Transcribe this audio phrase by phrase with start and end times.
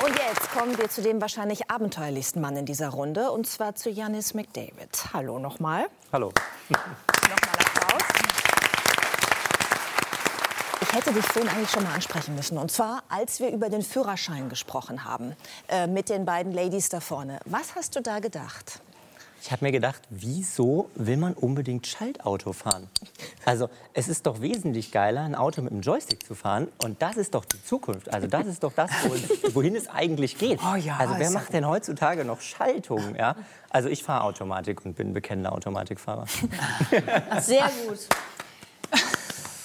[0.00, 3.90] Und jetzt kommen wir zu dem wahrscheinlich abenteuerlichsten Mann in dieser Runde, und zwar zu
[3.90, 5.12] Janis McDavid.
[5.12, 5.86] Hallo nochmal.
[6.12, 6.32] Hallo.
[6.68, 8.02] Nochmal Applaus.
[10.80, 12.58] Ich hätte dich vorhin eigentlich schon mal ansprechen müssen.
[12.58, 15.34] Und zwar, als wir über den Führerschein gesprochen haben,
[15.68, 17.40] äh, mit den beiden Ladies da vorne.
[17.44, 18.80] Was hast du da gedacht?
[19.40, 22.88] Ich habe mir gedacht, wieso will man unbedingt Schaltauto fahren?
[23.44, 26.68] Also es ist doch wesentlich geiler, ein Auto mit einem Joystick zu fahren.
[26.78, 28.12] Und das ist doch die Zukunft.
[28.12, 30.60] Also das ist doch das, wo, wohin es eigentlich geht.
[30.62, 33.14] Oh ja, also wer macht denn heutzutage noch Schaltung?
[33.16, 33.36] Ja?
[33.70, 36.26] Also ich fahre Automatik und bin bekennender Automatikfahrer.
[37.40, 38.08] Sehr gut.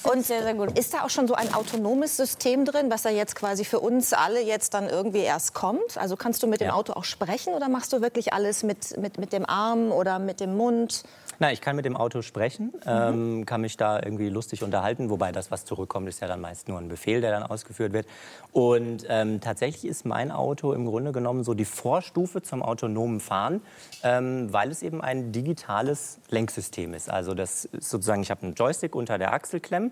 [0.03, 0.77] Und sehr, sehr gut.
[0.77, 4.11] Ist da auch schon so ein autonomes System drin, was da jetzt quasi für uns
[4.13, 5.97] alle jetzt dann irgendwie erst kommt?
[5.97, 6.73] Also kannst du mit dem Ja.
[6.73, 10.39] Auto auch sprechen oder machst du wirklich alles mit, mit, mit dem Arm oder mit
[10.39, 11.03] dem Mund?
[11.39, 15.31] Na, ich kann mit dem Auto sprechen, ähm, kann mich da irgendwie lustig unterhalten, wobei
[15.31, 18.07] das, was zurückkommt, ist ja dann meist nur ein Befehl, der dann ausgeführt wird.
[18.51, 23.61] Und ähm, tatsächlich ist mein Auto im Grunde genommen so die Vorstufe zum autonomen Fahren,
[24.03, 27.09] ähm, weil es eben ein digitales Lenksystem ist.
[27.09, 29.91] Also das ist sozusagen, ich habe einen Joystick unter der Achsel klemmen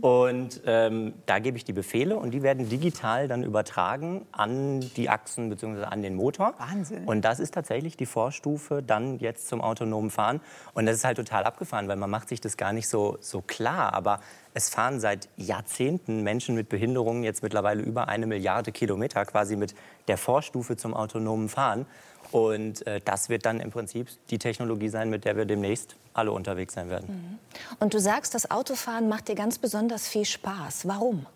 [0.00, 5.08] und ähm, da gebe ich die Befehle und die werden digital dann übertragen an die
[5.08, 5.84] Achsen bzw.
[5.84, 6.54] an den Motor.
[6.58, 7.04] Wahnsinn.
[7.04, 10.40] Und das ist tatsächlich die Vorstufe dann jetzt zum autonomen Fahren.
[10.74, 13.40] Und das ist halt total abgefahren, weil man macht sich das gar nicht so, so
[13.40, 13.94] klar.
[13.94, 14.20] Aber
[14.54, 19.74] es fahren seit Jahrzehnten Menschen mit Behinderungen jetzt mittlerweile über eine Milliarde Kilometer quasi mit
[20.08, 21.86] der Vorstufe zum autonomen Fahren.
[22.30, 26.32] Und äh, das wird dann im Prinzip die Technologie sein, mit der wir demnächst alle
[26.32, 27.38] unterwegs sein werden.
[27.78, 30.88] Und du sagst, das Autofahren macht dir ganz besonders viel Spaß.
[30.88, 31.26] Warum?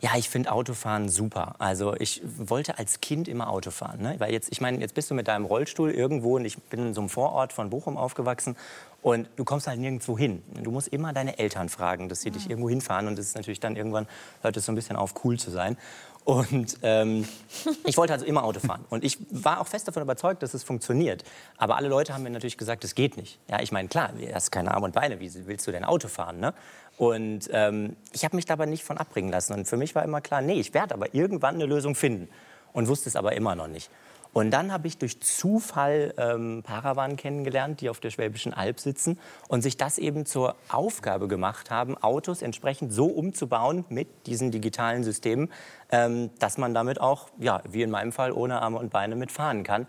[0.00, 1.54] Ja, ich finde Autofahren super.
[1.58, 4.02] Also ich wollte als Kind immer Auto fahren.
[4.02, 4.14] Ne?
[4.18, 6.94] Weil jetzt, ich meine, jetzt bist du mit deinem Rollstuhl irgendwo und ich bin in
[6.94, 8.56] so einem Vorort von Bochum aufgewachsen
[9.02, 10.42] und du kommst halt nirgendwo hin.
[10.62, 13.60] Du musst immer deine Eltern fragen, dass sie dich irgendwo hinfahren und das ist natürlich
[13.60, 14.06] dann irgendwann,
[14.42, 15.76] hört es so ein bisschen auf, cool zu sein.
[16.26, 17.24] Und ähm,
[17.86, 18.84] ich wollte also immer Auto fahren.
[18.90, 21.22] Und ich war auch fest davon überzeugt, dass es funktioniert.
[21.56, 23.38] Aber alle Leute haben mir natürlich gesagt, das geht nicht.
[23.48, 26.08] Ja, ich meine, klar, du hast keine Arme und Beine, wie willst du denn Auto
[26.08, 26.40] fahren?
[26.40, 26.52] Ne?
[26.96, 29.52] Und ähm, ich habe mich dabei nicht von abbringen lassen.
[29.52, 32.28] Und für mich war immer klar, nee, ich werde aber irgendwann eine Lösung finden.
[32.72, 33.90] Und wusste es aber immer noch nicht.
[34.36, 39.18] Und dann habe ich durch Zufall ähm, Paravan kennengelernt, die auf der Schwäbischen Alb sitzen
[39.48, 45.04] und sich das eben zur Aufgabe gemacht haben, Autos entsprechend so umzubauen mit diesen digitalen
[45.04, 45.50] Systemen,
[45.90, 49.62] ähm, dass man damit auch, ja, wie in meinem Fall, ohne Arme und Beine mitfahren
[49.62, 49.86] kann.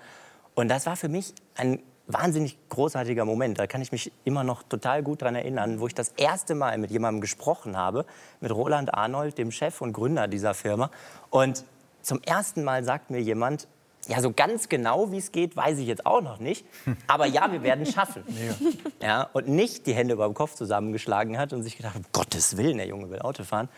[0.56, 3.60] Und das war für mich ein wahnsinnig großartiger Moment.
[3.60, 6.78] Da kann ich mich immer noch total gut dran erinnern, wo ich das erste Mal
[6.78, 8.06] mit jemandem gesprochen habe,
[8.40, 10.90] mit Roland Arnold, dem Chef und Gründer dieser Firma.
[11.30, 11.66] Und
[12.02, 13.68] zum ersten Mal sagt mir jemand,
[14.08, 16.66] ja, so ganz genau, wie es geht, weiß ich jetzt auch noch nicht.
[17.08, 18.24] Aber ja, wir werden es schaffen.
[19.00, 22.58] Ja, und nicht die Hände über dem Kopf zusammengeschlagen hat und sich gedacht, um Gottes
[22.58, 23.70] Willen, der Junge will Auto fahren.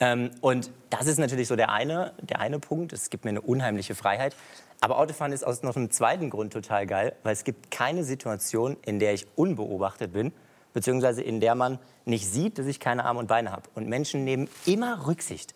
[0.00, 2.92] Ähm, und das ist natürlich so der eine, der eine Punkt.
[2.92, 4.34] Es gibt mir eine unheimliche Freiheit.
[4.80, 8.76] Aber Autofahren ist aus noch einem zweiten Grund total geil, weil es gibt keine Situation,
[8.84, 10.32] in der ich unbeobachtet bin,
[10.74, 13.62] beziehungsweise in der man nicht sieht, dass ich keine Arme und Beine habe.
[13.74, 15.54] Und Menschen nehmen immer Rücksicht.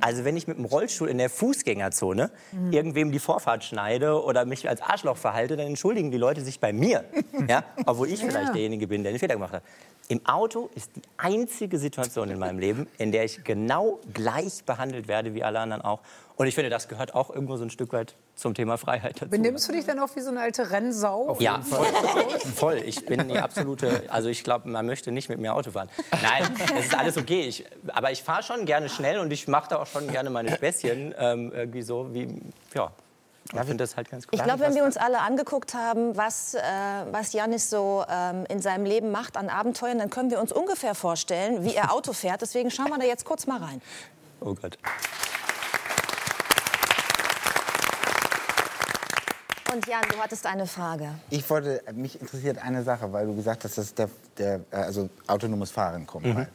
[0.00, 2.30] Also wenn ich mit dem Rollstuhl in der Fußgängerzone
[2.70, 6.72] irgendwem die Vorfahrt schneide oder mich als Arschloch verhalte, dann entschuldigen die Leute sich bei
[6.72, 7.04] mir,
[7.48, 7.64] ja?
[7.86, 9.62] obwohl ich vielleicht derjenige bin, der den Fehler gemacht hat.
[10.08, 15.08] Im Auto ist die einzige Situation in meinem Leben, in der ich genau gleich behandelt
[15.08, 16.00] werde wie alle anderen auch.
[16.36, 19.30] Und ich finde, das gehört auch irgendwo so ein Stück weit zum Thema Freiheit dazu.
[19.30, 21.36] Benimmst du dich dann auch wie so eine alte Rennsau?
[21.40, 21.86] Ja, voll,
[22.54, 22.82] voll.
[22.84, 25.88] Ich bin die absolute, also ich glaube, man möchte nicht mit mir Auto fahren.
[26.22, 27.42] Nein, es ist alles okay.
[27.42, 30.54] Ich, aber ich fahre schon gerne schnell und ich mache da auch schon gerne meine
[30.54, 31.14] Späßchen.
[31.18, 32.40] Ähm, irgendwie so wie,
[32.74, 32.92] ja.
[33.50, 34.30] Ich finde das halt ganz cool.
[34.32, 36.60] Ich glaube, wenn wir uns alle angeguckt haben, was, äh,
[37.10, 40.94] was Janis so ähm, in seinem Leben macht an Abenteuern, dann können wir uns ungefähr
[40.94, 42.42] vorstellen, wie er Auto fährt.
[42.42, 43.80] Deswegen schauen wir da jetzt kurz mal rein.
[44.40, 44.78] Oh Gott.
[49.72, 51.10] Und Jan, du hattest eine Frage.
[51.30, 54.08] Ich wollte, mich interessiert eine Sache, weil du gesagt hast, dass der,
[54.38, 56.48] der äh, also autonomes Fahren kommt halt.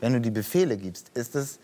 [0.00, 1.58] Wenn du die Befehle gibst, ist es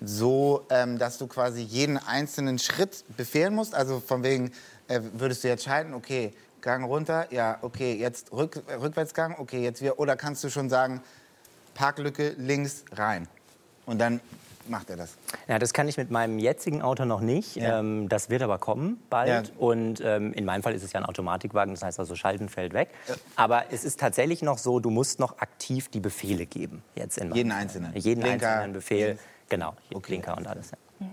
[0.00, 3.74] so, ähm, dass du quasi jeden einzelnen Schritt befehlen musst?
[3.74, 4.52] Also von wegen,
[4.88, 9.62] äh, würdest du jetzt schalten, okay, Gang runter, ja, okay, jetzt rück, äh, Rückwärtsgang, okay,
[9.62, 9.98] jetzt wieder.
[9.98, 11.02] Oder kannst du schon sagen,
[11.74, 13.28] Parklücke links rein?
[13.86, 14.20] Und dann
[14.68, 15.16] macht er das.
[15.46, 17.56] Ja, das kann ich mit meinem jetzigen Auto noch nicht.
[17.56, 17.78] Ja.
[17.80, 19.48] Ähm, das wird aber kommen bald.
[19.48, 19.54] Ja.
[19.58, 22.72] Und ähm, in meinem Fall ist es ja ein Automatikwagen, das heißt also Schalten fällt
[22.72, 22.90] weg.
[23.36, 26.82] Aber es ist tatsächlich noch so, du musst noch aktiv die Befehle geben.
[26.94, 27.60] Jetzt in meinem Jeden Fall.
[27.60, 27.96] einzelnen?
[27.96, 29.06] Jeden Blinker, einzelnen Befehl.
[29.08, 29.22] links.
[29.48, 30.72] Genau, Blinker und alles.
[30.72, 31.06] Ja.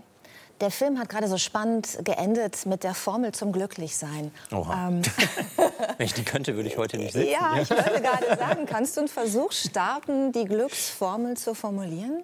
[0.61, 4.31] Der Film hat gerade so spannend geendet mit der Formel zum Glücklichsein.
[4.53, 4.87] Oha.
[4.87, 5.01] Ähm,
[5.97, 7.29] Wenn ich die könnte, würde ich heute nicht sitzen.
[7.29, 12.23] ja, ich wollte gerade sagen, kannst du einen Versuch starten, die Glücksformel zu formulieren?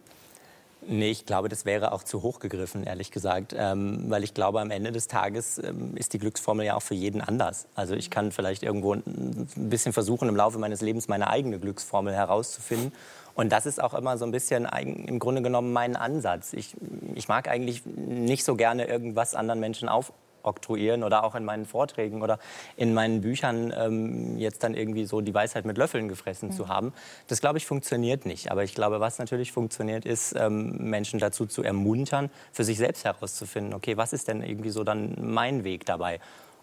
[0.88, 3.54] Nee, ich glaube, das wäre auch zu hoch gegriffen, ehrlich gesagt.
[3.56, 6.96] Ähm, weil ich glaube, am Ende des Tages ähm, ist die Glücksformel ja auch für
[6.96, 7.68] jeden anders.
[7.76, 12.14] Also ich kann vielleicht irgendwo ein bisschen versuchen, im Laufe meines Lebens meine eigene Glücksformel
[12.16, 12.92] herauszufinden.
[13.36, 16.54] Und das ist auch immer so ein bisschen im Grunde genommen mein Ansatz.
[16.54, 16.76] Ich,
[17.16, 20.12] ich mag eigentlich nicht so gerne irgendwas anderen Menschen auf,
[20.44, 22.40] oktroyieren oder auch in meinen Vorträgen oder
[22.76, 26.54] in meinen Büchern ähm, jetzt dann irgendwie so die Weisheit mit Löffeln gefressen mhm.
[26.54, 26.94] zu haben.
[27.28, 28.52] Das glaube ich funktioniert nicht.
[28.52, 33.06] Aber ich glaube, was natürlich funktioniert, ist ähm, Menschen dazu zu ermuntern, für sich selbst
[33.06, 36.20] herauszufinden, okay, was ist denn irgendwie so dann mein Weg dabei?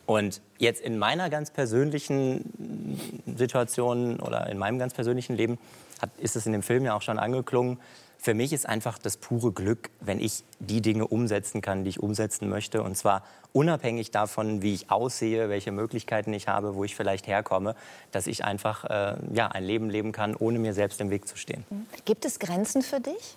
[0.08, 5.58] Und jetzt in meiner ganz persönlichen Situation oder in meinem ganz persönlichen Leben
[6.00, 7.78] hat, ist es in dem Film ja auch schon angeklungen,
[8.20, 12.00] für mich ist einfach das pure Glück, wenn ich die Dinge umsetzen kann, die ich
[12.00, 12.82] umsetzen möchte.
[12.82, 13.22] Und zwar
[13.52, 17.76] unabhängig davon, wie ich aussehe, welche Möglichkeiten ich habe, wo ich vielleicht herkomme,
[18.10, 21.36] dass ich einfach äh, ja, ein Leben leben kann, ohne mir selbst im Weg zu
[21.36, 21.64] stehen.
[22.04, 23.36] Gibt es Grenzen für dich?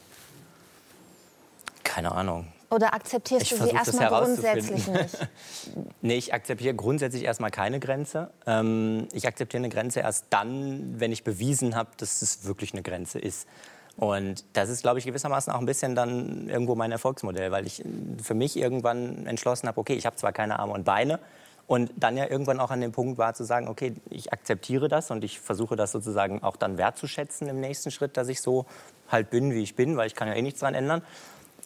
[1.83, 2.47] Keine Ahnung.
[2.71, 5.17] Oder akzeptierst ich du sie erstmal grundsätzlich nicht?
[6.01, 8.31] nee, ich akzeptiere grundsätzlich erstmal keine Grenze.
[8.47, 12.81] Ähm, ich akzeptiere eine Grenze erst dann, wenn ich bewiesen habe, dass es wirklich eine
[12.81, 13.45] Grenze ist.
[13.97, 17.83] Und das ist, glaube ich, gewissermaßen auch ein bisschen dann irgendwo mein Erfolgsmodell, weil ich
[18.23, 21.19] für mich irgendwann entschlossen habe, okay, ich habe zwar keine Arme und Beine,
[21.71, 25.09] und dann ja irgendwann auch an dem Punkt war zu sagen, okay, ich akzeptiere das
[25.09, 28.65] und ich versuche das sozusagen auch dann wertzuschätzen im nächsten Schritt, dass ich so
[29.09, 31.01] halt bin, wie ich bin, weil ich kann ja eh nichts daran ändern.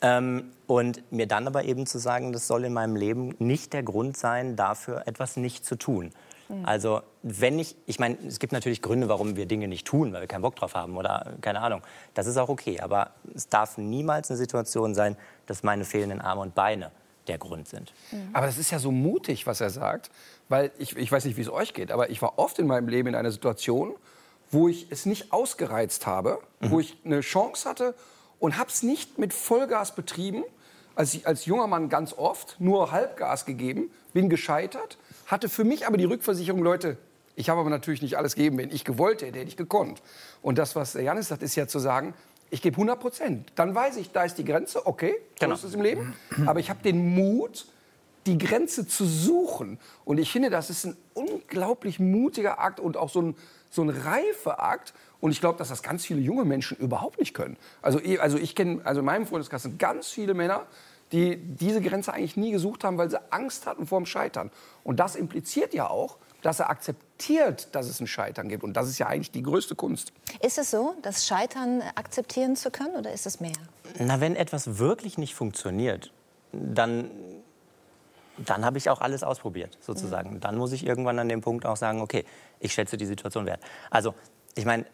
[0.04, 3.82] Ähm, und mir dann aber eben zu sagen, das soll in meinem Leben nicht der
[3.82, 6.12] Grund sein, dafür etwas nicht zu tun.
[6.50, 6.66] Mhm.
[6.66, 10.22] Also wenn ich, ich meine, es gibt natürlich Gründe, warum wir Dinge nicht tun, weil
[10.22, 11.82] wir keinen Bock drauf haben oder keine Ahnung.
[12.14, 16.42] Das ist auch okay, aber es darf niemals eine Situation sein, dass meine fehlenden Arme
[16.42, 16.92] und Beine
[17.28, 17.94] der Grund sind.
[18.12, 18.30] Mhm.
[18.34, 20.12] Aber das ist ja so mutig, was er sagt,
[20.50, 22.88] weil ich, ich weiß nicht, wie es euch geht, aber ich war oft in meinem
[22.88, 23.96] Leben in einer Situation,
[24.52, 26.72] wo ich es nicht ausgereizt habe, mhm.
[26.72, 27.96] wo ich eine Chance hatte
[28.40, 30.44] und habe es nicht mit Vollgas betrieben,
[30.94, 35.88] als, ich, als junger Mann ganz oft, nur Halbgas gegeben, bin gescheitert hatte für mich
[35.88, 36.98] aber die Rückversicherung, Leute,
[37.36, 38.58] ich habe aber natürlich nicht alles gegeben.
[38.58, 40.02] Wenn ich gewollt hätte, hätte ich gekonnt.
[40.42, 42.14] Und das, was der Janis sagt, ist ja zu sagen,
[42.50, 43.52] ich gebe 100 Prozent.
[43.56, 45.56] Dann weiß ich, da ist die Grenze, okay, so genau.
[45.56, 46.14] ist es im Leben.
[46.46, 47.66] Aber ich habe den Mut,
[48.26, 49.80] die Grenze zu suchen.
[50.04, 53.36] Und ich finde, das ist ein unglaublich mutiger Akt und auch so ein,
[53.70, 54.94] so ein reifer Akt.
[55.20, 57.58] Und ich glaube, dass das ganz viele junge Menschen überhaupt nicht können.
[57.82, 60.66] Also, also ich kenne, also in meinem Freundeskreis sind ganz viele Männer,
[61.12, 64.52] die diese Grenze eigentlich nie gesucht haben, weil sie Angst hatten vor dem Scheitern.
[64.84, 68.64] Und das impliziert ja auch, dass er akzeptiert, dass es ein Scheitern gibt.
[68.64, 70.14] Und das ist ja eigentlich die größte Kunst.
[70.42, 73.56] Ist es so, das Scheitern akzeptieren zu können oder ist es mehr?
[73.98, 76.12] Na, wenn etwas wirklich nicht funktioniert,
[76.52, 77.10] dann,
[78.38, 80.36] dann habe ich auch alles ausprobiert, sozusagen.
[80.36, 80.40] Mhm.
[80.40, 82.26] Dann muss ich irgendwann an dem Punkt auch sagen, okay,
[82.60, 83.62] ich schätze die Situation wert.
[83.90, 84.14] Also,
[84.56, 84.86] ich meine,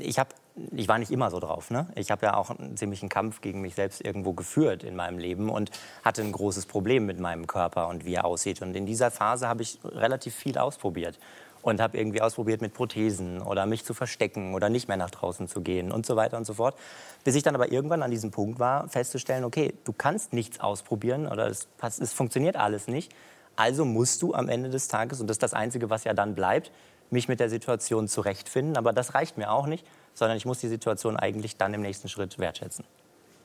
[0.00, 0.30] ich habe
[0.72, 1.70] ich war nicht immer so drauf.
[1.70, 1.88] Ne?
[1.96, 5.50] Ich habe ja auch einen ziemlichen Kampf gegen mich selbst irgendwo geführt in meinem Leben
[5.50, 5.70] und
[6.04, 8.62] hatte ein großes Problem mit meinem Körper und wie er aussieht.
[8.62, 11.18] Und in dieser Phase habe ich relativ viel ausprobiert
[11.62, 15.48] und habe irgendwie ausprobiert mit Prothesen oder mich zu verstecken oder nicht mehr nach draußen
[15.48, 16.76] zu gehen und so weiter und so fort.
[17.24, 21.26] Bis ich dann aber irgendwann an diesem Punkt war, festzustellen, okay, du kannst nichts ausprobieren
[21.26, 23.12] oder es, es funktioniert alles nicht.
[23.56, 26.34] Also musst du am Ende des Tages, und das ist das Einzige, was ja dann
[26.34, 26.70] bleibt,
[27.14, 28.76] mich mit der Situation zurechtfinden.
[28.76, 32.08] Aber das reicht mir auch nicht sondern ich muss die Situation eigentlich dann im nächsten
[32.08, 32.84] Schritt wertschätzen.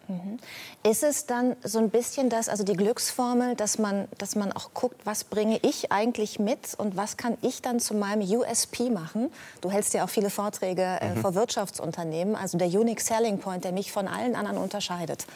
[0.07, 0.39] Mhm.
[0.83, 4.73] Ist es dann so ein bisschen das, also die Glücksformel, dass man, dass man auch
[4.73, 9.31] guckt, was bringe ich eigentlich mit und was kann ich dann zu meinem USP machen?
[9.61, 11.21] Du hältst ja auch viele Vorträge äh, mhm.
[11.21, 15.27] vor Wirtschaftsunternehmen, also der Unique Selling Point, der mich von allen anderen unterscheidet.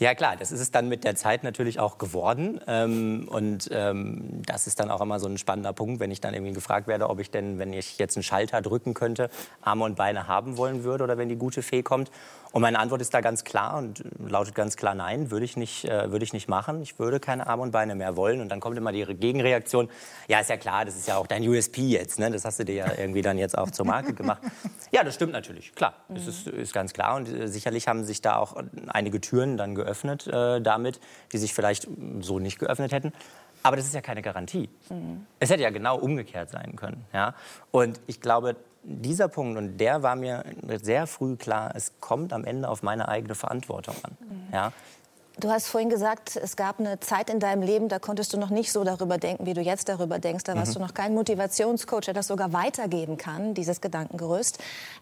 [0.00, 2.58] Ja klar, das ist es dann mit der Zeit natürlich auch geworden.
[2.66, 6.32] Ähm, und ähm, das ist dann auch immer so ein spannender Punkt, wenn ich dann
[6.32, 9.28] irgendwie gefragt werde, ob ich denn, wenn ich jetzt einen Schalter drücken könnte,
[9.60, 12.10] Arme und Beine haben wollen würde oder wenn die gute Fee kommt.
[12.52, 15.84] Und meine Antwort ist da ganz klar und lautet ganz klar nein, würde ich nicht,
[15.84, 16.80] äh, würde ich nicht machen.
[16.80, 18.40] Ich würde keine Arme und Beine mehr wollen.
[18.40, 19.90] Und dann kommt immer die Gegenreaktion,
[20.28, 22.30] ja ist ja klar, das ist ja auch dein USP jetzt, ne?
[22.30, 24.40] das hast du dir ja irgendwie dann jetzt auch zur Marke gemacht.
[24.92, 27.14] Ja, das stimmt natürlich, klar, das ist, ist ganz klar.
[27.16, 28.56] Und äh, sicherlich haben sich da auch
[28.88, 29.89] einige Türen dann geöffnet
[30.26, 31.00] äh, damit,
[31.32, 31.88] die sich vielleicht
[32.20, 33.12] so nicht geöffnet hätten.
[33.62, 34.68] Aber das ist ja keine Garantie.
[34.88, 35.26] Mhm.
[35.38, 37.04] Es hätte ja genau umgekehrt sein können.
[37.12, 37.34] Ja?
[37.70, 40.44] Und ich glaube, dieser Punkt, und der war mir
[40.82, 44.16] sehr früh klar, es kommt am Ende auf meine eigene Verantwortung an.
[44.20, 44.54] Mhm.
[44.54, 44.72] Ja?
[45.40, 48.50] Du hast vorhin gesagt, es gab eine Zeit in deinem Leben, da konntest du noch
[48.50, 50.44] nicht so darüber denken, wie du jetzt darüber denkst.
[50.44, 50.80] Da warst mhm.
[50.80, 54.58] du noch kein Motivationscoach, der das sogar weitergeben kann, dieses Gedankengerüst.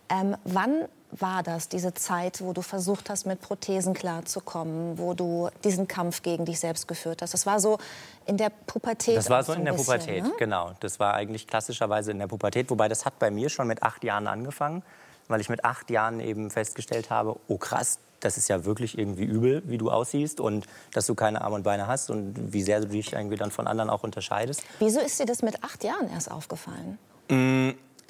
[0.09, 5.49] Ähm, wann war das, diese Zeit, wo du versucht hast, mit Prothesen klarzukommen, wo du
[5.65, 7.35] diesen Kampf gegen dich selbst geführt hast?
[7.35, 7.79] Das war so
[8.25, 9.17] in der Pubertät.
[9.17, 10.33] Das war so in der bisschen, Pubertät, ne?
[10.39, 10.73] genau.
[10.79, 14.05] Das war eigentlich klassischerweise in der Pubertät, wobei das hat bei mir schon mit acht
[14.05, 14.85] Jahren angefangen.
[15.29, 19.25] Weil ich mit acht Jahren eben festgestellt habe, oh krass, das ist ja wirklich irgendwie
[19.25, 22.81] übel, wie du aussiehst und dass du keine Arme und Beine hast und wie sehr
[22.81, 24.63] du dich irgendwie dann von anderen auch unterscheidest.
[24.81, 26.99] Wieso ist dir das mit acht Jahren erst aufgefallen?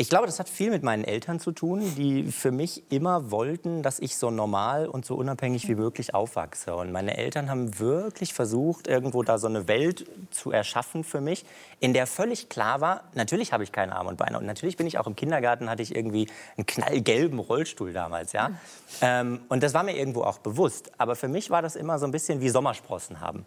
[0.01, 3.83] Ich glaube, das hat viel mit meinen Eltern zu tun, die für mich immer wollten,
[3.83, 6.77] dass ich so normal und so unabhängig wie möglich aufwachse.
[6.77, 11.45] Und meine Eltern haben wirklich versucht, irgendwo da so eine Welt zu erschaffen für mich,
[11.81, 14.39] in der völlig klar war, natürlich habe ich keine Arme und Beine.
[14.39, 18.31] Und natürlich bin ich auch im Kindergarten, hatte ich irgendwie einen knallgelben Rollstuhl damals.
[18.31, 18.53] Ja?
[19.01, 20.93] Ähm, und das war mir irgendwo auch bewusst.
[20.99, 23.45] Aber für mich war das immer so ein bisschen wie Sommersprossen haben.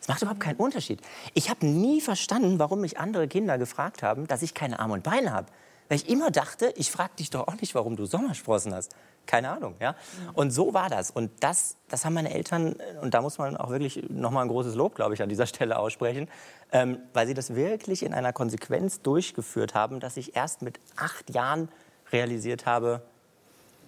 [0.00, 1.02] Es macht überhaupt keinen Unterschied.
[1.34, 5.02] Ich habe nie verstanden, warum mich andere Kinder gefragt haben, dass ich keine Arme und
[5.02, 5.48] Beine habe.
[5.88, 8.94] Weil ich immer dachte, ich frage dich doch auch nicht, warum du Sommersprossen hast.
[9.26, 9.94] Keine Ahnung, ja.
[10.34, 11.10] Und so war das.
[11.10, 14.74] Und das, das haben meine Eltern, und da muss man auch wirklich nochmal ein großes
[14.74, 16.28] Lob, glaube ich, an dieser Stelle aussprechen,
[16.72, 21.30] ähm, weil sie das wirklich in einer Konsequenz durchgeführt haben, dass ich erst mit acht
[21.30, 21.68] Jahren
[22.10, 23.02] realisiert habe,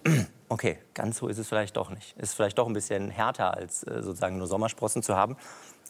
[0.49, 2.15] okay, ganz so ist es vielleicht doch nicht.
[2.17, 5.37] Ist vielleicht doch ein bisschen härter, als äh, sozusagen nur Sommersprossen zu haben.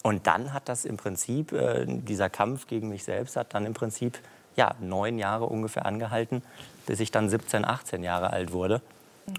[0.04, 3.74] Und dann hat das im Prinzip, äh, dieser Kampf gegen mich selbst hat dann im
[3.74, 4.20] Prinzip
[4.56, 6.42] ja, neun Jahre ungefähr angehalten,
[6.86, 8.82] bis ich dann 17, 18 Jahre alt wurde.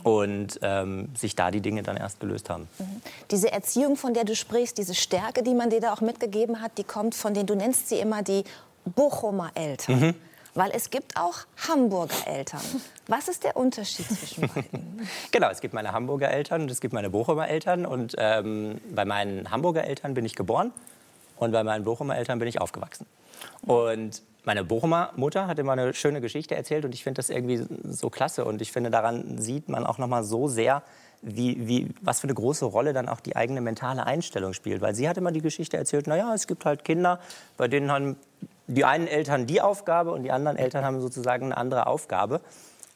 [0.02, 2.68] Und ähm, sich da die Dinge dann erst gelöst haben.
[3.30, 6.73] Diese Erziehung, von der du sprichst, diese Stärke, die man dir da auch mitgegeben hat,
[6.76, 8.42] die kommt von den, du nennst sie immer die
[8.85, 10.16] Bochumer Eltern.
[10.54, 11.37] Weil es gibt auch
[11.68, 12.62] Hamburger Eltern.
[13.06, 15.06] Was ist der Unterschied zwischen beiden?
[15.30, 17.87] Genau, es gibt meine Hamburger Eltern und es gibt meine Bochumer Eltern.
[17.87, 20.73] Und ähm, bei meinen Hamburger Eltern bin ich geboren
[21.37, 23.07] und bei meinen Bochumer Eltern bin ich aufgewachsen.
[23.62, 27.66] Und meine Bochumer Mutter hat immer eine schöne Geschichte erzählt und ich finde das irgendwie
[27.85, 28.45] so klasse.
[28.45, 30.83] Und ich finde, daran sieht man auch noch mal so sehr,
[31.23, 34.81] wie, wie, was für eine große Rolle dann auch die eigene mentale Einstellung spielt.
[34.81, 37.19] Weil sie hat immer die Geschichte erzählt, naja, es gibt halt Kinder,
[37.57, 38.16] bei denen haben
[38.69, 42.40] die einen Eltern die Aufgabe und die anderen Eltern haben sozusagen eine andere Aufgabe.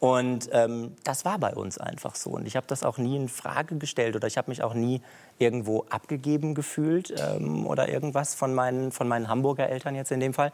[0.01, 2.31] Und ähm, das war bei uns einfach so.
[2.31, 5.03] Und ich habe das auch nie in Frage gestellt oder ich habe mich auch nie
[5.39, 10.33] irgendwo abgegeben gefühlt ähm, oder irgendwas von meinen, von meinen Hamburger Eltern jetzt in dem
[10.33, 10.53] Fall.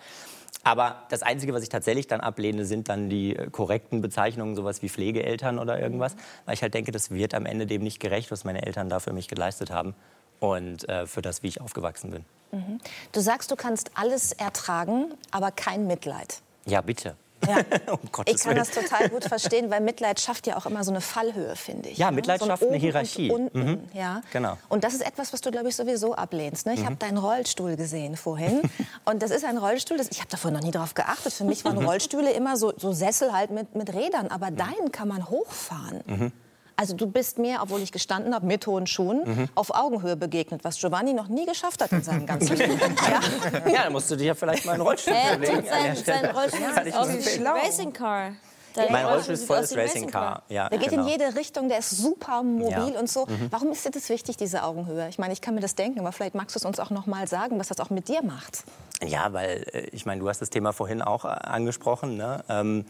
[0.64, 4.82] Aber das Einzige, was ich tatsächlich dann ablehne, sind dann die äh, korrekten Bezeichnungen, sowas
[4.82, 6.16] wie Pflegeeltern oder irgendwas.
[6.44, 8.98] Weil ich halt denke, das wird am Ende dem nicht gerecht, was meine Eltern da
[8.98, 9.94] für mich geleistet haben
[10.40, 12.24] und äh, für das, wie ich aufgewachsen bin.
[12.50, 12.80] Mhm.
[13.12, 16.40] Du sagst, du kannst alles ertragen, aber kein Mitleid.
[16.66, 17.14] Ja, bitte.
[17.46, 17.56] Ja.
[17.92, 18.56] um ich kann Willen.
[18.56, 21.98] das total gut verstehen, weil Mitleid schafft ja auch immer so eine Fallhöhe, finde ich.
[21.98, 22.16] Ja, ne?
[22.16, 23.30] Mitleid so schafft eine Hierarchie.
[23.30, 23.88] Und unten, mhm.
[23.92, 24.22] ja.
[24.32, 24.56] Genau.
[24.68, 26.66] Und das ist etwas, was du, glaube ich, sowieso ablehnst.
[26.66, 26.74] Ne?
[26.74, 26.86] Ich mhm.
[26.86, 28.62] habe deinen Rollstuhl gesehen vorhin.
[29.04, 31.32] und das ist ein Rollstuhl, das, ich habe davor noch nie darauf geachtet.
[31.32, 31.86] Für mich waren mhm.
[31.86, 34.28] Rollstühle immer so, so Sessel halt mit, mit Rädern.
[34.28, 34.56] Aber mhm.
[34.56, 36.32] deinen kann man hochfahren.
[36.76, 36.82] Mhm.
[36.82, 39.48] Also du bist mir, obwohl ich gestanden habe, mit hohen Schuhen, mhm.
[39.54, 42.78] auf Augenhöhe begegnet, was Giovanni noch nie geschafft hat in seinem ganzen Leben.
[42.80, 43.70] ja.
[43.70, 45.64] ja, dann musst du dir ja vielleicht mal einen Rollstuhl äh, legen.
[45.66, 48.32] Sein, sein Rollstuhl sieht aus ein Racing Car.
[48.76, 50.42] Der mein Rollstuhl ist volles Racing Car.
[50.48, 51.04] Ja, der geht genau.
[51.04, 53.00] in jede Richtung, der ist super mobil ja.
[53.00, 53.26] und so.
[53.26, 53.48] Mhm.
[53.50, 55.08] Warum ist dir das wichtig, diese Augenhöhe?
[55.08, 57.06] Ich meine, ich kann mir das denken, aber vielleicht magst du es uns auch noch
[57.06, 58.64] mal sagen, was das auch mit dir macht.
[59.02, 62.16] Ja, weil äh, ich meine, du hast das Thema vorhin auch äh, angesprochen.
[62.16, 62.44] Ne?
[62.48, 62.84] Ähm,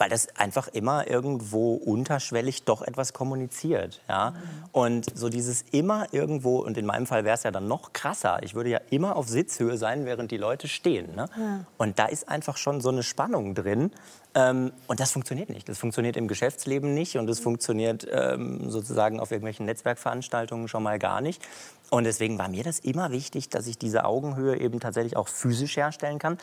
[0.00, 4.00] weil das einfach immer irgendwo unterschwellig doch etwas kommuniziert.
[4.08, 4.30] Ja?
[4.30, 4.36] Mhm.
[4.72, 8.42] Und so dieses immer irgendwo, und in meinem Fall wäre es ja dann noch krasser,
[8.42, 11.14] ich würde ja immer auf Sitzhöhe sein, während die Leute stehen.
[11.14, 11.26] Ne?
[11.36, 11.66] Ja.
[11.76, 13.92] Und da ist einfach schon so eine Spannung drin.
[14.34, 15.68] Ähm, und das funktioniert nicht.
[15.68, 20.98] Das funktioniert im Geschäftsleben nicht und das funktioniert ähm, sozusagen auf irgendwelchen Netzwerkveranstaltungen schon mal
[20.98, 21.42] gar nicht.
[21.90, 25.76] Und deswegen war mir das immer wichtig, dass ich diese Augenhöhe eben tatsächlich auch physisch
[25.76, 26.38] herstellen kann.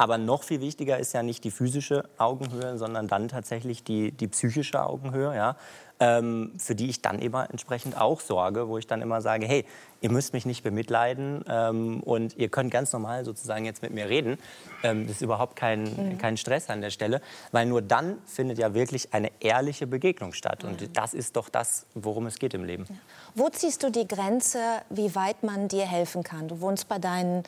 [0.00, 4.28] Aber noch viel wichtiger ist ja nicht die physische Augenhöhe, sondern dann tatsächlich die, die
[4.28, 5.56] psychische Augenhöhe, ja,
[6.00, 9.66] ähm, für die ich dann immer entsprechend auch sorge, wo ich dann immer sage, hey,
[10.00, 14.08] ihr müsst mich nicht bemitleiden ähm, und ihr könnt ganz normal sozusagen jetzt mit mir
[14.08, 14.38] reden.
[14.82, 16.16] Ähm, das ist überhaupt kein, mhm.
[16.16, 17.20] kein Stress an der Stelle,
[17.52, 20.64] weil nur dann findet ja wirklich eine ehrliche Begegnung statt.
[20.64, 20.92] Und mhm.
[20.94, 22.86] das ist doch das, worum es geht im Leben.
[22.88, 22.94] Ja.
[23.34, 26.48] Wo ziehst du die Grenze, wie weit man dir helfen kann?
[26.48, 27.42] Du wohnst bei deinen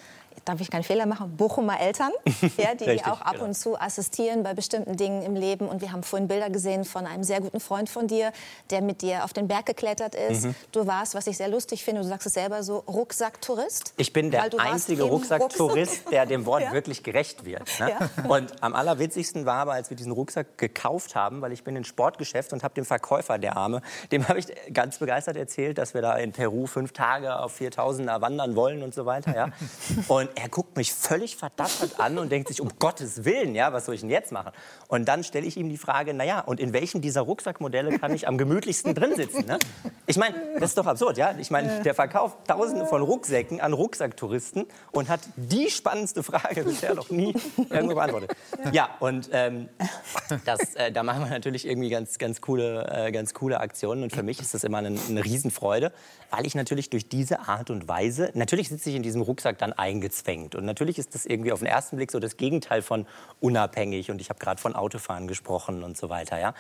[0.45, 2.13] darf ich keinen Fehler machen, Bochumer Eltern,
[2.57, 3.45] ja, die Richtig, auch ab genau.
[3.47, 5.69] und zu assistieren bei bestimmten Dingen im Leben.
[5.69, 8.33] Und wir haben vorhin Bilder gesehen von einem sehr guten Freund von dir,
[8.71, 10.45] der mit dir auf den Berg geklettert ist.
[10.45, 10.55] Mhm.
[10.73, 13.95] Du warst, was ich sehr lustig finde, du sagst es selber so, Rucksacktourist.
[13.97, 16.11] Ich bin der einzige Rucksacktourist, Rucksack.
[16.11, 16.73] der dem Wort ja.
[16.73, 17.69] wirklich gerecht wird.
[17.81, 17.91] Ne?
[17.91, 18.29] Ja.
[18.29, 21.85] Und am allerwitzigsten war aber, als wir diesen Rucksack gekauft haben, weil ich bin in
[21.85, 26.03] Sportgeschäft und habe dem Verkäufer, der Arme, dem habe ich ganz begeistert erzählt, dass wir
[26.03, 29.35] da in Peru fünf Tage auf 4000er wandern wollen und so weiter.
[29.35, 29.49] Ja?
[30.09, 33.73] Und Und er guckt mich völlig verdattert an und denkt sich, um Gottes Willen, ja,
[33.73, 34.53] was soll ich denn jetzt machen?
[34.87, 38.29] Und dann stelle ich ihm die Frage, naja, und in welchem dieser Rucksackmodelle kann ich
[38.29, 39.47] am gemütlichsten drin sitzen?
[39.47, 39.59] Ne?
[40.07, 41.35] Ich meine, das ist doch absurd, ja?
[41.39, 46.95] Ich meine, der verkauft tausende von Rucksäcken an Rucksacktouristen und hat die spannendste Frage bisher
[46.95, 47.35] noch nie
[47.71, 48.37] irgendwo beantwortet.
[48.71, 49.69] Ja, und ähm,
[50.45, 54.05] das, äh, da machen wir natürlich irgendwie ganz, ganz, coole, äh, ganz coole Aktionen.
[54.05, 55.93] Und für mich ist das immer eine, eine Riesenfreude,
[56.31, 59.73] weil ich natürlich durch diese Art und Weise, natürlich sitze ich in diesem Rucksack dann
[60.13, 60.55] eingezwängt.
[60.55, 63.07] Und natürlich ist das irgendwie auf den ersten Blick so das Gegenteil von
[63.41, 64.11] unabhängig.
[64.11, 66.39] Und ich habe gerade von Autofahren gesprochen und so weiter.
[66.39, 66.55] Ja?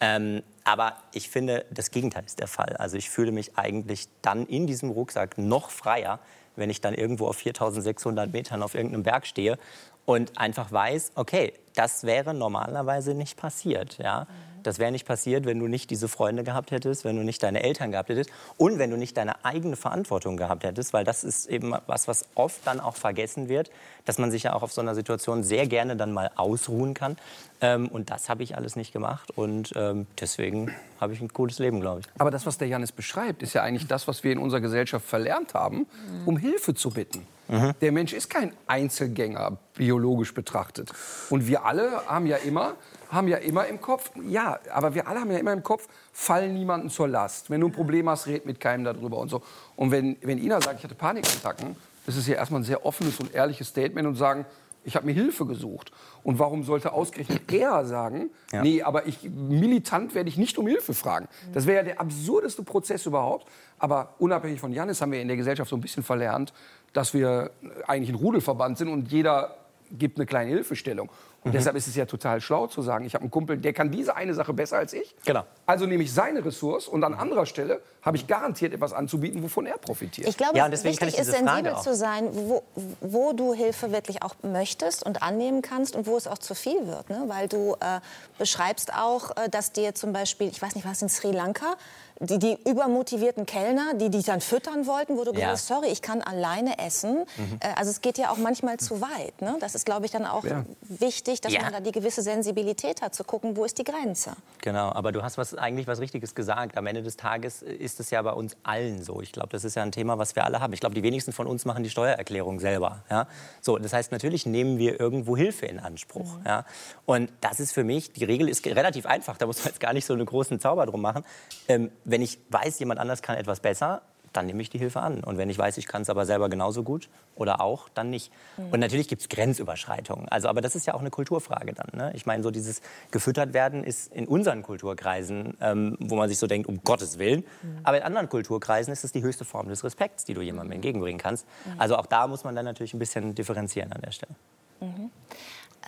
[0.00, 2.76] Ähm, aber ich finde, das Gegenteil ist der Fall.
[2.76, 6.18] Also ich fühle mich eigentlich dann in diesem Rucksack noch freier,
[6.56, 9.58] wenn ich dann irgendwo auf 4600 Metern auf irgendeinem Berg stehe
[10.04, 13.98] und einfach weiß, okay, das wäre normalerweise nicht passiert.
[13.98, 14.26] Ja?
[14.66, 17.62] Das wäre nicht passiert, wenn du nicht diese Freunde gehabt hättest, wenn du nicht deine
[17.62, 21.46] Eltern gehabt hättest und wenn du nicht deine eigene Verantwortung gehabt hättest, weil das ist
[21.46, 23.70] eben was, was oft dann auch vergessen wird,
[24.04, 27.16] dass man sich ja auch auf so einer Situation sehr gerne dann mal ausruhen kann.
[27.60, 31.58] Ähm, und das habe ich alles nicht gemacht und ähm, deswegen habe ich ein cooles
[31.58, 32.06] Leben, glaube ich.
[32.18, 35.06] Aber das, was der Janis beschreibt, ist ja eigentlich das, was wir in unserer Gesellschaft
[35.06, 35.86] verlernt haben,
[36.26, 37.26] um Hilfe zu bitten.
[37.48, 37.72] Mhm.
[37.80, 40.92] Der Mensch ist kein Einzelgänger, biologisch betrachtet.
[41.30, 42.74] Und wir alle haben ja immer
[43.08, 46.48] haben ja immer im Kopf, ja, aber wir alle haben ja immer im Kopf, fall
[46.48, 47.50] niemanden zur Last.
[47.50, 49.42] Wenn du ein Problem hast, red mit keinem darüber und so.
[49.76, 53.18] Und wenn, wenn Ina sagt, ich hatte Panikattacken, das ist ja erstmal ein sehr offenes
[53.20, 54.44] und ehrliches Statement und sagen,
[54.86, 55.90] ich habe mir Hilfe gesucht.
[56.22, 58.62] Und warum sollte ausgerechnet er sagen, ja.
[58.62, 61.28] nee, aber ich, militant werde ich nicht um Hilfe fragen.
[61.52, 63.48] Das wäre ja der absurdeste Prozess überhaupt.
[63.78, 66.54] Aber unabhängig von Janis haben wir in der Gesellschaft so ein bisschen verlernt,
[66.92, 67.50] dass wir
[67.86, 69.56] eigentlich ein Rudelverband sind und jeder
[69.90, 71.10] gibt eine kleine Hilfestellung.
[71.44, 71.58] Und mhm.
[71.58, 74.16] deshalb ist es ja total schlau zu sagen, ich habe einen Kumpel, der kann diese
[74.16, 75.14] eine Sache besser als ich.
[75.24, 75.44] Genau.
[75.64, 79.66] Also nehme ich seine Ressource und an anderer Stelle habe ich garantiert etwas anzubieten, wovon
[79.66, 80.28] er profitiert.
[80.28, 82.62] Ich glaube, ja, es wichtig ist, sensibel zu sein, wo,
[83.00, 86.86] wo, du Hilfe wirklich auch möchtest und annehmen kannst und wo es auch zu viel
[86.86, 87.10] wird.
[87.10, 87.24] Ne?
[87.26, 88.00] Weil du äh,
[88.38, 91.76] beschreibst auch, äh, dass dir zum Beispiel, ich weiß nicht, was in Sri Lanka,
[92.20, 95.34] die, die übermotivierten Kellner, die dich dann füttern wollten, wo du ja.
[95.34, 97.24] gesagt hast, sorry, ich kann alleine essen.
[97.36, 97.58] Mhm.
[97.60, 99.40] Äh, also es geht ja auch manchmal zu weit.
[99.42, 99.56] Ne?
[99.60, 100.64] Das ist, glaube ich, dann auch ja.
[100.80, 101.62] wichtig, dass ja.
[101.62, 104.32] man da die gewisse Sensibilität hat, zu gucken, wo ist die Grenze.
[104.62, 106.76] Genau, aber du hast was, eigentlich was Richtiges gesagt.
[106.76, 109.20] Am Ende des Tages ist es ja bei uns allen so.
[109.20, 110.72] Ich glaube, das ist ja ein Thema, was wir alle haben.
[110.72, 113.04] Ich glaube, die wenigsten von uns machen die Steuererklärung selber.
[113.10, 113.26] Ja?
[113.60, 116.38] So, das heißt, natürlich nehmen wir irgendwo Hilfe in Anspruch.
[116.38, 116.46] Mhm.
[116.46, 116.64] Ja?
[117.04, 119.92] Und das ist für mich, die Regel ist relativ einfach, da muss man jetzt gar
[119.92, 121.24] nicht so einen großen Zauber drum machen.
[121.68, 125.24] Ähm, wenn ich weiß, jemand anders kann etwas besser, dann nehme ich die Hilfe an.
[125.24, 128.30] Und wenn ich weiß, ich kann es aber selber genauso gut oder auch, dann nicht.
[128.56, 128.72] Mhm.
[128.72, 130.28] Und natürlich gibt es Grenzüberschreitungen.
[130.28, 131.88] Also, aber das ist ja auch eine Kulturfrage dann.
[131.92, 132.12] Ne?
[132.14, 136.46] Ich meine, so dieses gefüttert werden ist in unseren Kulturkreisen, ähm, wo man sich so
[136.46, 137.44] denkt, um Gottes Willen.
[137.62, 137.78] Mhm.
[137.82, 141.20] Aber in anderen Kulturkreisen ist es die höchste Form des Respekts, die du jemandem entgegenbringen
[141.20, 141.46] kannst.
[141.64, 141.80] Mhm.
[141.80, 144.34] Also auch da muss man dann natürlich ein bisschen differenzieren an der Stelle.
[144.80, 145.10] Mhm.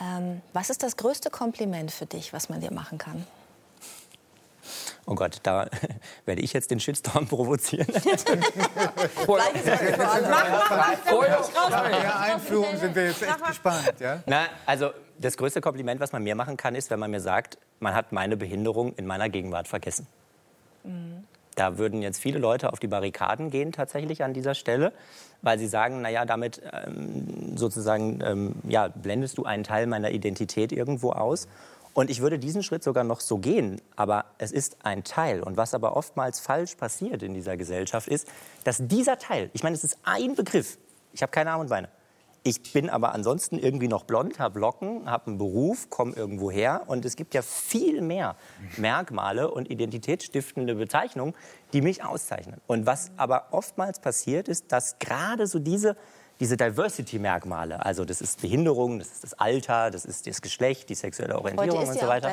[0.01, 3.27] Ähm, was ist das größte Kompliment für dich, was man dir machen kann?
[5.11, 5.67] Oh Gott, da
[6.27, 7.87] werde ich jetzt den Shitstorm provozieren.
[11.89, 13.95] Der Einführung sind wir jetzt echt gespannt.
[14.01, 14.23] Ja?
[14.27, 17.57] Na, also das größte Kompliment, was man mir machen kann, ist, wenn man mir sagt,
[17.81, 20.07] man hat meine Behinderung in meiner Gegenwart vergessen.
[20.85, 21.25] Mhm.
[21.55, 24.93] Da würden jetzt viele Leute auf die Barrikaden gehen tatsächlich an dieser Stelle,
[25.43, 30.71] weil sie sagen, naja, damit ähm, sozusagen ähm, ja, blendest du einen Teil meiner Identität
[30.71, 31.49] irgendwo aus.
[31.99, 35.43] Und ich würde diesen Schritt sogar noch so gehen, aber es ist ein Teil.
[35.43, 38.29] Und was aber oftmals falsch passiert in dieser Gesellschaft ist,
[38.63, 40.79] dass dieser Teil, ich meine, es ist ein Begriff,
[41.13, 41.89] ich habe keine Arme und Beine.
[42.45, 46.83] Ich bin aber ansonsten irgendwie noch blond, habe Locken, habe einen Beruf, komme irgendwo her.
[46.87, 48.37] Und es gibt ja viel mehr
[48.77, 51.35] Merkmale und identitätsstiftende Bezeichnungen,
[51.73, 52.61] die mich auszeichnen.
[52.69, 55.97] Und was aber oftmals passiert, ist, dass gerade so diese
[56.41, 60.95] diese Diversity-Merkmale, also das ist Behinderung, das ist das Alter, das ist das Geschlecht, die
[60.95, 62.29] sexuelle Orientierung und so weiter.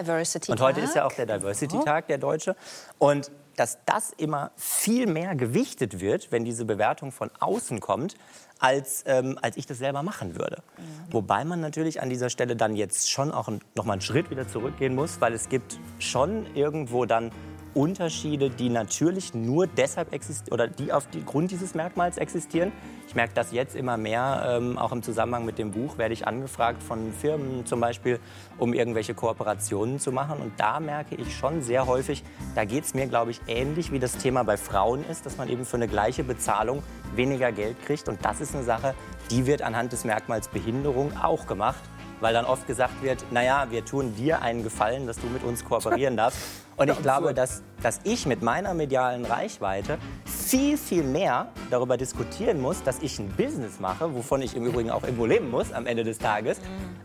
[0.47, 2.55] und heute ist ja auch der Diversity-Tag, der deutsche.
[2.99, 8.15] Und dass das immer viel mehr gewichtet wird, wenn diese Bewertung von außen kommt,
[8.59, 10.61] als, ähm, als ich das selber machen würde.
[10.77, 11.13] Mhm.
[11.13, 14.47] Wobei man natürlich an dieser Stelle dann jetzt schon auch noch mal einen Schritt wieder
[14.47, 17.31] zurückgehen muss, weil es gibt schon irgendwo dann
[17.75, 22.71] Unterschiede, die natürlich nur deshalb existieren oder die auf die Grund dieses Merkmals existieren.
[23.07, 26.25] Ich merke das jetzt immer mehr, ähm, auch im Zusammenhang mit dem Buch werde ich
[26.25, 28.19] angefragt von Firmen zum Beispiel,
[28.57, 30.39] um irgendwelche Kooperationen zu machen.
[30.39, 32.23] Und da merke ich schon sehr häufig,
[32.55, 35.49] da geht es mir, glaube ich, ähnlich wie das Thema bei Frauen ist, dass man
[35.49, 36.81] eben für eine gleiche Bezahlung
[37.13, 38.07] weniger Geld kriegt.
[38.07, 38.95] Und das ist eine Sache,
[39.29, 41.83] die wird anhand des Merkmals Behinderung auch gemacht
[42.21, 45.63] weil dann oft gesagt wird, naja, wir tun dir einen Gefallen, dass du mit uns
[45.63, 46.39] kooperieren darfst.
[46.77, 52.61] Und ich glaube, dass, dass ich mit meiner medialen Reichweite viel, viel mehr darüber diskutieren
[52.61, 55.85] muss, dass ich ein Business mache, wovon ich im Übrigen auch irgendwo leben muss am
[55.85, 56.59] Ende des Tages,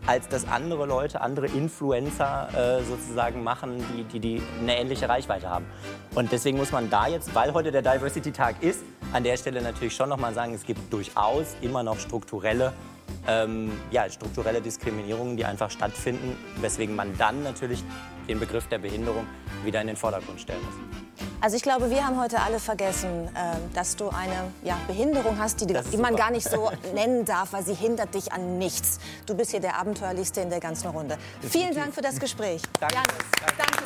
[0.06, 5.48] als dass andere Leute, andere Influencer äh, sozusagen machen, die, die, die eine ähnliche Reichweite
[5.48, 5.66] haben.
[6.14, 9.94] Und deswegen muss man da jetzt, weil heute der Diversity-Tag ist, an der Stelle natürlich
[9.94, 12.72] schon nochmal sagen, es gibt durchaus immer noch strukturelle
[13.30, 17.84] ähm, ja, strukturelle Diskriminierungen, die einfach stattfinden, weswegen man dann natürlich
[18.28, 19.26] den Begriff der Behinderung
[19.64, 20.74] wieder in den Vordergrund stellen muss.
[21.40, 25.60] Also ich glaube, wir haben heute alle vergessen, äh, dass du eine ja, Behinderung hast,
[25.60, 28.98] die, die man gar nicht so nennen darf, weil sie hindert dich an nichts.
[29.26, 31.18] Du bist hier der abenteuerlichste in der ganzen Runde.
[31.40, 32.62] Vielen Dank für das Gespräch.
[32.78, 32.94] Danke.
[32.94, 33.14] Janis,
[33.58, 33.79] danke.